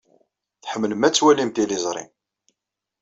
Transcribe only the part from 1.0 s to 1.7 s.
ad twalim